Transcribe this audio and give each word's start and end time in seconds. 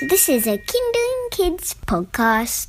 This 0.00 0.28
is 0.30 0.46
a 0.46 0.56
Kinderling 0.56 1.30
Kids 1.32 1.74
podcast. 1.86 2.68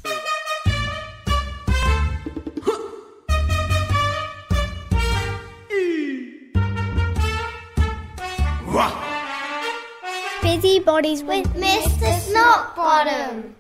Busy 10.41 10.79
Bodies 10.79 11.23
with 11.23 11.47
Mr. 11.53 12.11
Snotbottom. 12.19 13.55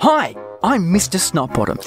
Hi, 0.00 0.34
I'm 0.62 0.82
Mr. 0.92 1.18
Snotbottom. 1.18 1.78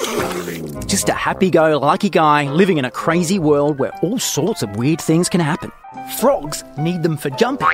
Just 0.86 1.08
a 1.08 1.12
happy 1.14 1.50
go 1.50 1.78
lucky 1.78 2.08
guy 2.08 2.44
living 2.50 2.78
in 2.78 2.84
a 2.84 2.90
crazy 2.90 3.38
world 3.38 3.78
where 3.78 3.92
all 4.02 4.18
sorts 4.18 4.62
of 4.62 4.76
weird 4.76 5.00
things 5.00 5.28
can 5.28 5.40
happen. 5.40 5.70
Frogs 6.18 6.64
need 6.78 7.02
them 7.02 7.16
for 7.16 7.30
jumping, 7.30 7.68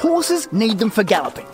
horses 0.00 0.52
need 0.52 0.78
them 0.78 0.90
for 0.90 1.04
galloping, 1.04 1.46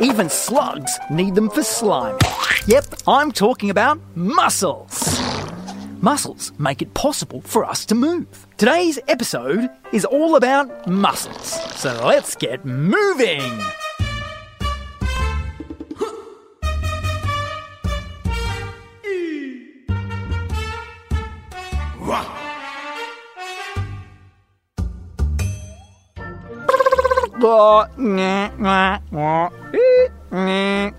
even 0.00 0.28
slugs 0.28 0.98
need 1.10 1.34
them 1.34 1.50
for 1.50 1.62
slime. 1.62 2.18
Yep, 2.66 2.84
I'm 3.06 3.32
talking 3.32 3.70
about 3.70 3.98
muscles. 4.14 5.20
Muscles 6.00 6.52
make 6.58 6.80
it 6.80 6.94
possible 6.94 7.40
for 7.40 7.64
us 7.64 7.84
to 7.86 7.94
move. 7.94 8.46
Today's 8.56 8.98
episode 9.08 9.68
is 9.92 10.04
all 10.04 10.36
about 10.36 10.86
muscles. 10.86 11.58
So 11.74 12.06
let's 12.06 12.36
get 12.36 12.64
moving. 12.64 13.42
Oh, 27.40 27.86
Mm. 30.30 30.94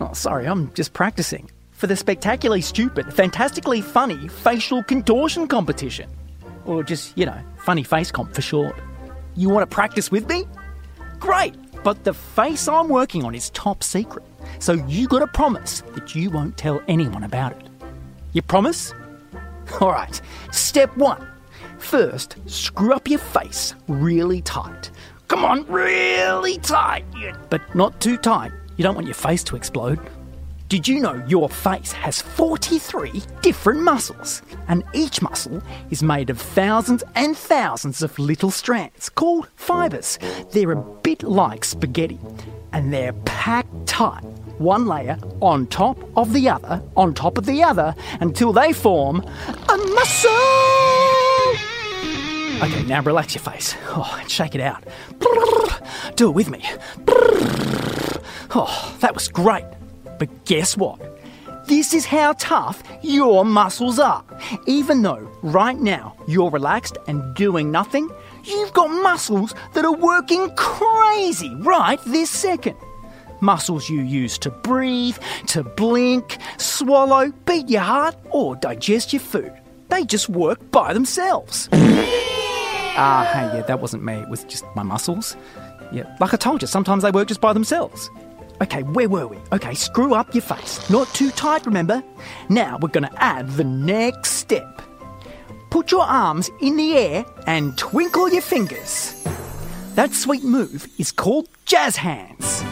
Oh, 0.00 0.12
sorry, 0.12 0.46
I'm 0.46 0.72
just 0.74 0.92
practicing 0.92 1.50
for 1.72 1.86
the 1.86 1.96
spectacularly 1.96 2.60
stupid, 2.60 3.12
fantastically 3.12 3.80
funny 3.80 4.28
facial 4.28 4.82
contortion 4.82 5.46
competition. 5.46 6.08
Or 6.64 6.82
just, 6.82 7.16
you 7.18 7.26
know, 7.26 7.38
funny 7.58 7.82
face 7.82 8.10
comp 8.10 8.34
for 8.34 8.42
short. 8.42 8.76
You 9.36 9.48
want 9.50 9.68
to 9.68 9.74
practice 9.74 10.10
with 10.10 10.28
me? 10.28 10.46
Great! 11.18 11.54
But 11.82 12.04
the 12.04 12.14
face 12.14 12.68
I'm 12.68 12.88
working 12.88 13.24
on 13.24 13.34
is 13.34 13.50
top 13.50 13.82
secret, 13.82 14.24
so 14.58 14.72
you 14.72 15.06
gotta 15.06 15.26
promise 15.26 15.82
that 15.94 16.14
you 16.14 16.30
won't 16.30 16.56
tell 16.56 16.80
anyone 16.88 17.24
about 17.24 17.52
it. 17.52 17.68
You 18.32 18.40
promise? 18.40 18.94
Alright, 19.80 20.22
step 20.52 20.96
one. 20.96 21.26
First, 21.78 22.36
screw 22.46 22.94
up 22.94 23.08
your 23.08 23.18
face 23.18 23.74
really 23.88 24.40
tight. 24.40 24.90
Come 25.34 25.46
on, 25.46 25.66
really 25.66 26.58
tight, 26.58 27.04
but 27.50 27.60
not 27.74 28.00
too 28.00 28.16
tight. 28.16 28.52
You 28.76 28.84
don't 28.84 28.94
want 28.94 29.08
your 29.08 29.14
face 29.14 29.42
to 29.44 29.56
explode. 29.56 29.98
Did 30.68 30.86
you 30.86 31.00
know 31.00 31.24
your 31.26 31.48
face 31.48 31.90
has 31.90 32.22
43 32.22 33.20
different 33.42 33.82
muscles? 33.82 34.42
And 34.68 34.84
each 34.94 35.22
muscle 35.22 35.60
is 35.90 36.04
made 36.04 36.30
of 36.30 36.40
thousands 36.40 37.02
and 37.16 37.36
thousands 37.36 38.00
of 38.00 38.16
little 38.16 38.52
strands 38.52 39.08
called 39.08 39.48
fibres. 39.56 40.20
They're 40.52 40.70
a 40.70 40.76
bit 41.02 41.24
like 41.24 41.64
spaghetti 41.64 42.20
and 42.72 42.92
they're 42.92 43.12
packed 43.24 43.88
tight, 43.88 44.22
one 44.58 44.86
layer 44.86 45.18
on 45.42 45.66
top 45.66 45.98
of 46.16 46.32
the 46.32 46.48
other, 46.48 46.80
on 46.96 47.12
top 47.12 47.38
of 47.38 47.46
the 47.46 47.60
other, 47.60 47.92
until 48.20 48.52
they 48.52 48.72
form 48.72 49.18
a 49.68 49.76
muscle! 49.76 50.93
Okay, 52.64 52.82
now 52.84 53.02
relax 53.02 53.34
your 53.34 53.42
face. 53.42 53.76
Oh, 53.88 54.16
and 54.18 54.30
shake 54.30 54.54
it 54.54 54.62
out. 54.62 54.82
Do 56.16 56.30
it 56.30 56.32
with 56.32 56.48
me. 56.48 56.64
Oh, 58.54 58.96
that 59.00 59.12
was 59.12 59.28
great. 59.28 59.66
But 60.18 60.46
guess 60.46 60.74
what? 60.74 60.98
This 61.66 61.92
is 61.92 62.06
how 62.06 62.32
tough 62.38 62.82
your 63.02 63.44
muscles 63.44 63.98
are. 63.98 64.24
Even 64.66 65.02
though 65.02 65.30
right 65.42 65.78
now 65.78 66.16
you're 66.26 66.50
relaxed 66.50 66.96
and 67.06 67.34
doing 67.34 67.70
nothing, 67.70 68.10
you've 68.44 68.72
got 68.72 68.88
muscles 68.88 69.54
that 69.74 69.84
are 69.84 69.92
working 69.92 70.50
crazy 70.56 71.54
right 71.56 72.00
this 72.06 72.30
second. 72.30 72.76
Muscles 73.40 73.90
you 73.90 74.00
use 74.00 74.38
to 74.38 74.48
breathe, 74.50 75.18
to 75.48 75.64
blink, 75.64 76.38
swallow, 76.56 77.30
beat 77.44 77.68
your 77.68 77.82
heart, 77.82 78.16
or 78.30 78.56
digest 78.56 79.12
your 79.12 79.20
food. 79.20 79.52
They 79.90 80.04
just 80.04 80.30
work 80.30 80.70
by 80.70 80.94
themselves. 80.94 81.68
Ah, 82.96 83.28
hey, 83.32 83.58
yeah, 83.58 83.62
that 83.66 83.80
wasn't 83.80 84.04
me. 84.04 84.14
It 84.14 84.28
was 84.28 84.44
just 84.44 84.64
my 84.74 84.82
muscles. 84.82 85.36
Yeah, 85.92 86.16
like 86.20 86.32
I 86.32 86.36
told 86.36 86.62
you, 86.62 86.68
sometimes 86.68 87.02
they 87.02 87.10
work 87.10 87.28
just 87.28 87.40
by 87.40 87.52
themselves. 87.52 88.10
Okay, 88.62 88.82
where 88.82 89.08
were 89.08 89.26
we? 89.26 89.38
Okay, 89.52 89.74
screw 89.74 90.14
up 90.14 90.34
your 90.34 90.42
face. 90.42 90.88
Not 90.88 91.08
too 91.08 91.30
tight, 91.30 91.66
remember? 91.66 92.02
Now 92.48 92.78
we're 92.80 92.88
going 92.88 93.08
to 93.08 93.22
add 93.22 93.50
the 93.50 93.64
next 93.64 94.32
step. 94.32 94.80
Put 95.70 95.90
your 95.90 96.02
arms 96.02 96.50
in 96.60 96.76
the 96.76 96.96
air 96.96 97.24
and 97.48 97.76
twinkle 97.76 98.28
your 98.30 98.42
fingers. 98.42 99.26
That 99.96 100.12
sweet 100.12 100.44
move 100.44 100.88
is 100.98 101.10
called 101.10 101.48
jazz 101.64 101.96
hands. 101.96 102.64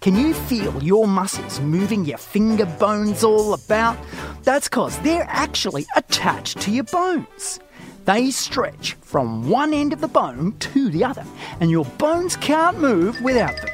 Can 0.00 0.16
you 0.16 0.34
feel 0.34 0.82
your 0.82 1.06
muscles 1.06 1.60
moving 1.60 2.04
your 2.04 2.18
finger 2.18 2.66
bones 2.66 3.24
all 3.24 3.54
about? 3.54 3.96
That's 4.42 4.68
because 4.68 4.98
they're 5.00 5.26
actually 5.28 5.86
attached 5.96 6.60
to 6.62 6.70
your 6.70 6.84
bones. 6.84 7.60
They 8.06 8.30
stretch 8.30 8.92
from 9.00 9.50
one 9.50 9.74
end 9.74 9.92
of 9.92 10.00
the 10.00 10.06
bone 10.06 10.54
to 10.60 10.88
the 10.90 11.02
other, 11.02 11.24
and 11.58 11.72
your 11.72 11.84
bones 11.84 12.36
can't 12.36 12.78
move 12.78 13.20
without 13.20 13.56
them. 13.56 13.68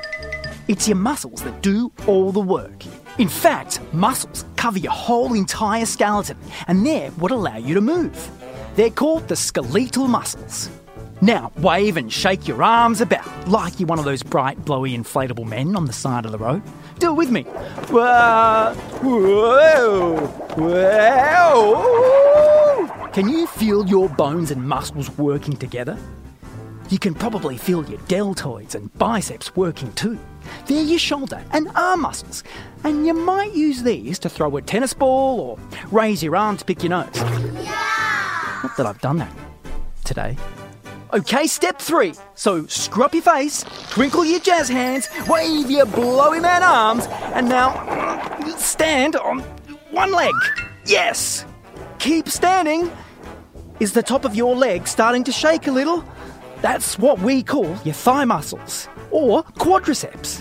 It's 0.68 0.88
your 0.88 0.96
muscles 0.96 1.42
that 1.42 1.60
do 1.60 1.92
all 2.06 2.32
the 2.32 2.40
work. 2.40 2.82
In 3.18 3.28
fact, 3.28 3.80
muscles 3.92 4.46
cover 4.56 4.78
your 4.78 4.92
whole 4.92 5.34
entire 5.34 5.84
skeleton, 5.84 6.38
and 6.66 6.86
they're 6.86 7.10
what 7.10 7.30
allow 7.30 7.58
you 7.58 7.74
to 7.74 7.82
move. 7.82 8.30
They're 8.74 8.88
called 8.88 9.28
the 9.28 9.36
skeletal 9.36 10.08
muscles. 10.08 10.70
Now, 11.20 11.52
wave 11.58 11.98
and 11.98 12.10
shake 12.10 12.48
your 12.48 12.62
arms 12.62 13.02
about 13.02 13.48
like 13.48 13.78
you're 13.78 13.86
one 13.86 13.98
of 13.98 14.06
those 14.06 14.22
bright, 14.22 14.64
blowy, 14.64 14.96
inflatable 14.96 15.46
men 15.46 15.76
on 15.76 15.84
the 15.84 15.92
side 15.92 16.24
of 16.24 16.32
the 16.32 16.38
road. 16.38 16.62
Do 16.98 17.10
it 17.10 17.16
with 17.16 17.30
me. 17.30 17.42
Whoa, 17.42 18.74
whoa, 19.02 20.26
whoa. 20.56 22.31
Can 23.12 23.28
you 23.28 23.46
feel 23.46 23.86
your 23.86 24.08
bones 24.08 24.50
and 24.50 24.66
muscles 24.66 25.10
working 25.18 25.54
together? 25.54 25.98
You 26.88 26.98
can 26.98 27.12
probably 27.12 27.58
feel 27.58 27.84
your 27.84 27.98
deltoids 28.00 28.74
and 28.74 28.90
biceps 28.94 29.54
working 29.54 29.92
too. 29.92 30.18
They're 30.64 30.82
your 30.82 30.98
shoulder 30.98 31.44
and 31.52 31.68
arm 31.74 32.00
muscles, 32.00 32.42
and 32.84 33.06
you 33.06 33.12
might 33.12 33.54
use 33.54 33.82
these 33.82 34.18
to 34.20 34.30
throw 34.30 34.56
a 34.56 34.62
tennis 34.62 34.94
ball 34.94 35.40
or 35.40 35.58
raise 35.90 36.22
your 36.22 36.36
arm 36.36 36.56
to 36.56 36.64
pick 36.64 36.82
your 36.82 36.88
nose. 36.88 37.10
Yeah! 37.14 38.60
Not 38.62 38.78
that 38.78 38.86
I've 38.86 39.00
done 39.02 39.18
that 39.18 39.36
today. 40.04 40.38
Okay, 41.12 41.46
step 41.46 41.78
three. 41.78 42.14
So 42.34 42.66
screw 42.66 43.04
up 43.04 43.12
your 43.12 43.22
face, 43.22 43.66
twinkle 43.90 44.24
your 44.24 44.40
jazz 44.40 44.70
hands, 44.70 45.10
wave 45.28 45.70
your 45.70 45.84
blowy 45.84 46.40
man 46.40 46.62
arms, 46.62 47.06
and 47.34 47.46
now 47.46 48.56
stand 48.56 49.16
on 49.16 49.40
one 49.90 50.12
leg. 50.12 50.32
Yes! 50.86 51.44
Keep 52.02 52.28
standing. 52.30 52.90
Is 53.78 53.92
the 53.92 54.02
top 54.02 54.24
of 54.24 54.34
your 54.34 54.56
leg 54.56 54.88
starting 54.88 55.22
to 55.22 55.30
shake 55.30 55.68
a 55.68 55.70
little? 55.70 56.04
That's 56.60 56.98
what 56.98 57.20
we 57.20 57.44
call 57.44 57.76
your 57.84 57.94
thigh 57.94 58.24
muscles, 58.24 58.88
or 59.12 59.44
quadriceps. 59.44 60.40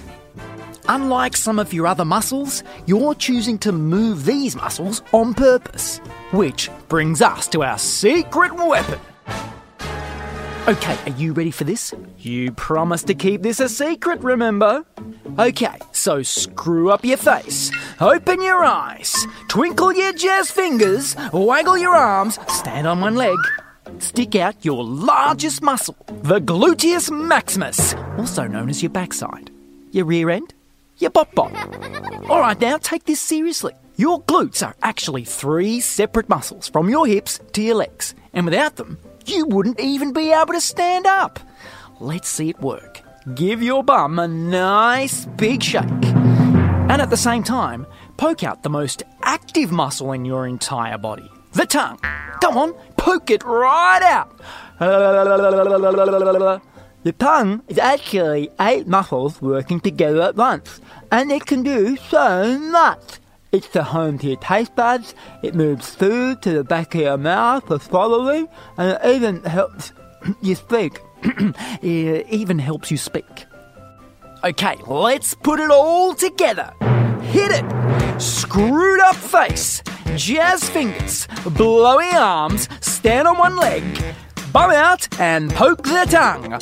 Unlike 0.89 1.37
some 1.37 1.59
of 1.59 1.71
your 1.71 1.85
other 1.85 2.03
muscles, 2.03 2.63
you're 2.87 3.13
choosing 3.13 3.59
to 3.59 3.71
move 3.71 4.25
these 4.25 4.55
muscles 4.55 5.03
on 5.13 5.35
purpose. 5.35 5.99
Which 6.31 6.71
brings 6.87 7.21
us 7.21 7.47
to 7.49 7.61
our 7.61 7.77
secret 7.77 8.53
weapon. 8.55 8.99
Okay, 10.67 10.95
are 11.07 11.17
you 11.17 11.33
ready 11.33 11.49
for 11.49 11.63
this? 11.63 11.91
You 12.19 12.51
promised 12.51 13.07
to 13.07 13.15
keep 13.15 13.41
this 13.41 13.59
a 13.59 13.67
secret, 13.67 14.21
remember? 14.21 14.85
Okay, 15.39 15.79
so 15.91 16.21
screw 16.21 16.91
up 16.91 17.03
your 17.03 17.17
face, 17.17 17.71
open 17.99 18.43
your 18.43 18.63
eyes, 18.63 19.15
twinkle 19.47 19.91
your 19.91 20.13
jazz 20.13 20.51
fingers, 20.51 21.15
waggle 21.33 21.79
your 21.79 21.95
arms, 21.95 22.37
stand 22.47 22.85
on 22.85 23.01
one 23.01 23.15
leg, 23.15 23.37
stick 23.97 24.35
out 24.35 24.63
your 24.63 24.83
largest 24.83 25.63
muscle, 25.63 25.97
the 26.21 26.39
gluteus 26.39 27.09
maximus, 27.09 27.95
also 28.19 28.45
known 28.45 28.69
as 28.69 28.83
your 28.83 28.91
backside, 28.91 29.49
your 29.91 30.05
rear 30.05 30.29
end, 30.29 30.53
your 30.99 31.09
bop 31.09 31.33
bop. 31.33 31.51
All 32.29 32.39
right, 32.39 32.61
now 32.61 32.77
take 32.77 33.05
this 33.05 33.19
seriously. 33.19 33.73
Your 33.95 34.21
glutes 34.21 34.63
are 34.65 34.75
actually 34.83 35.25
three 35.25 35.79
separate 35.79 36.29
muscles 36.29 36.67
from 36.67 36.87
your 36.87 37.07
hips 37.07 37.39
to 37.53 37.63
your 37.63 37.75
legs, 37.75 38.13
and 38.31 38.45
without 38.45 38.75
them, 38.75 38.99
you 39.29 39.45
wouldn't 39.45 39.79
even 39.79 40.13
be 40.13 40.31
able 40.31 40.53
to 40.53 40.61
stand 40.61 41.05
up. 41.05 41.39
Let's 41.99 42.29
see 42.29 42.49
it 42.49 42.59
work. 42.59 43.01
Give 43.35 43.61
your 43.61 43.83
bum 43.83 44.19
a 44.19 44.27
nice 44.27 45.25
big 45.25 45.61
shake. 45.61 45.83
And 45.83 47.01
at 47.01 47.09
the 47.09 47.17
same 47.17 47.43
time, 47.43 47.85
poke 48.17 48.43
out 48.43 48.63
the 48.63 48.69
most 48.69 49.03
active 49.21 49.71
muscle 49.71 50.11
in 50.11 50.25
your 50.25 50.47
entire 50.47 50.97
body 50.97 51.29
the 51.53 51.65
tongue. 51.65 51.99
Come 52.41 52.57
on, 52.57 52.73
poke 52.97 53.29
it 53.29 53.43
right 53.43 54.01
out. 54.03 54.39
The 57.03 57.11
tongue 57.17 57.61
is 57.67 57.77
actually 57.77 58.49
eight 58.59 58.87
muscles 58.87 59.41
working 59.41 59.79
together 59.79 60.21
at 60.21 60.35
once, 60.35 60.79
and 61.11 61.31
it 61.31 61.45
can 61.45 61.63
do 61.63 61.97
so 61.97 62.59
much. 62.59 63.20
It's 63.51 63.67
the 63.67 63.83
home 63.83 64.17
to 64.19 64.27
your 64.27 64.37
taste 64.37 64.75
buds, 64.75 65.13
it 65.43 65.55
moves 65.55 65.93
food 65.93 66.41
to 66.43 66.51
the 66.51 66.63
back 66.63 66.95
of 66.95 67.01
your 67.01 67.17
mouth 67.17 67.67
for 67.67 67.79
swallowing, 67.79 68.47
and 68.77 68.91
it 68.91 69.15
even 69.15 69.43
helps 69.43 69.91
you 70.41 70.55
speak. 70.55 71.01
it 71.21 72.27
even 72.29 72.59
helps 72.59 72.89
you 72.91 72.95
speak. 72.95 73.45
Okay, 74.45 74.77
let's 74.87 75.33
put 75.33 75.59
it 75.59 75.69
all 75.69 76.15
together. 76.15 76.71
Hit 77.23 77.51
it! 77.51 78.21
Screwed 78.21 79.01
up 79.01 79.17
face, 79.17 79.83
jazz 80.15 80.69
fingers, 80.69 81.27
blowy 81.43 82.09
arms, 82.11 82.69
stand 82.79 83.27
on 83.27 83.37
one 83.37 83.57
leg, 83.57 83.83
bum 84.53 84.71
out 84.71 85.19
and 85.19 85.51
poke 85.51 85.83
the 85.83 86.05
tongue. 86.09 86.53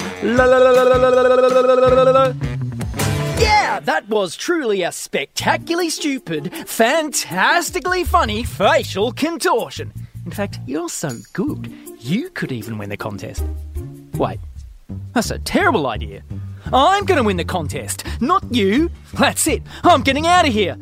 That 3.84 4.10
was 4.10 4.36
truly 4.36 4.84
a 4.84 4.92
spectacularly 4.92 5.90
stupid, 5.90 6.54
fantastically 6.68 8.04
funny 8.04 8.44
facial 8.44 9.12
contortion. 9.12 9.94
In 10.26 10.32
fact, 10.32 10.60
you're 10.68 10.90
so 10.90 11.12
good, 11.34 11.74
you 12.00 12.30
could 12.30 12.52
even 12.52 12.78
win 12.78 12.90
the 12.90 12.98
contest. 12.98 13.44
Wait, 14.16 14.40
that's 15.14 15.32
a 15.32 15.40
terrible 15.40 15.88
idea. 15.88 16.22
I'm 16.72 17.06
going 17.06 17.18
to 17.18 17.24
win 17.24 17.38
the 17.38 17.46
contest, 17.46 18.04
not 18.22 18.44
you. 18.54 18.92
That's 19.14 19.48
it. 19.48 19.64
I'm 19.84 20.04
getting 20.04 20.28
out 20.28 20.48
of 20.48 20.54
here. 20.54 20.78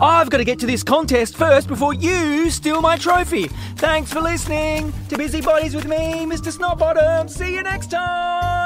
I've 0.00 0.30
got 0.30 0.38
to 0.38 0.44
get 0.44 0.60
to 0.60 0.66
this 0.66 0.84
contest 0.84 1.36
first 1.36 1.68
before 1.68 1.94
you 1.94 2.50
steal 2.50 2.80
my 2.80 2.96
trophy. 2.96 3.48
Thanks 3.76 4.12
for 4.12 4.20
listening 4.20 4.92
to 5.08 5.16
Busybodies 5.16 5.74
with 5.74 5.86
me, 5.86 6.26
Mr. 6.26 6.52
Snotbottom. 6.52 7.28
See 7.28 7.54
you 7.54 7.62
next 7.62 7.90
time. 7.90 8.61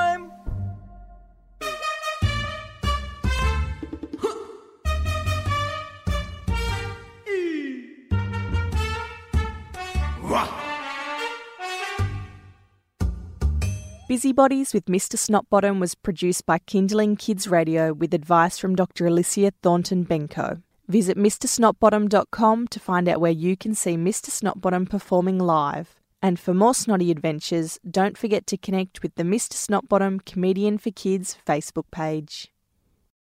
Busybodies 14.08 14.72
with 14.72 14.84
Mr. 14.86 15.16
Snotbottom 15.16 15.80
was 15.80 15.96
produced 15.96 16.46
by 16.46 16.60
Kinderling 16.60 17.18
Kids 17.18 17.48
Radio 17.48 17.92
with 17.92 18.14
advice 18.14 18.56
from 18.56 18.76
Dr. 18.76 19.08
Alicia 19.08 19.52
Thornton 19.62 20.06
Benko. 20.06 20.62
Visit 20.86 21.16
MrSnotbottom.com 21.18 22.68
to 22.68 22.80
find 22.80 23.08
out 23.08 23.20
where 23.20 23.32
you 23.32 23.56
can 23.56 23.74
see 23.74 23.96
Mr. 23.96 24.30
Snotbottom 24.30 24.88
performing 24.88 25.38
live. 25.38 25.96
And 26.22 26.38
for 26.38 26.54
more 26.54 26.74
snotty 26.74 27.10
adventures, 27.10 27.80
don't 27.88 28.16
forget 28.16 28.46
to 28.46 28.56
connect 28.56 29.02
with 29.02 29.16
the 29.16 29.24
Mr. 29.24 29.54
Snotbottom 29.54 30.24
Comedian 30.24 30.78
for 30.78 30.92
Kids 30.92 31.36
Facebook 31.44 31.90
page. 31.90 32.52